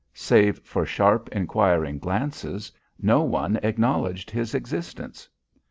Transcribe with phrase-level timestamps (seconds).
[0.15, 5.29] Save for sharp inquiring glances, no one acknowledged his existence.